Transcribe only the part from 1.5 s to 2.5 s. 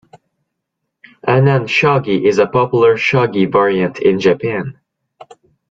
shogi is a